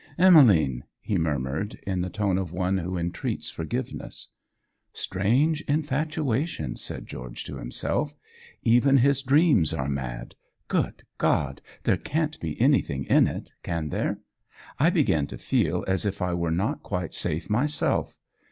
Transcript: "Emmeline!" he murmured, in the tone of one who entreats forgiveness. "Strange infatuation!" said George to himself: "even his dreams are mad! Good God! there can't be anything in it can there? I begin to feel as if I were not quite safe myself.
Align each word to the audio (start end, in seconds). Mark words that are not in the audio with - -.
"Emmeline!" 0.17 0.83
he 0.99 1.15
murmured, 1.19 1.77
in 1.85 2.01
the 2.01 2.09
tone 2.09 2.39
of 2.39 2.51
one 2.51 2.79
who 2.79 2.97
entreats 2.97 3.51
forgiveness. 3.51 4.29
"Strange 4.93 5.61
infatuation!" 5.67 6.75
said 6.75 7.05
George 7.05 7.43
to 7.43 7.57
himself: 7.57 8.15
"even 8.63 8.97
his 8.97 9.21
dreams 9.21 9.75
are 9.75 9.87
mad! 9.87 10.33
Good 10.67 11.03
God! 11.19 11.61
there 11.83 11.97
can't 11.97 12.39
be 12.39 12.59
anything 12.59 13.03
in 13.03 13.27
it 13.27 13.51
can 13.61 13.89
there? 13.89 14.21
I 14.79 14.89
begin 14.89 15.27
to 15.27 15.37
feel 15.37 15.85
as 15.87 16.03
if 16.03 16.19
I 16.19 16.33
were 16.33 16.49
not 16.49 16.81
quite 16.81 17.13
safe 17.13 17.47
myself. 17.47 18.17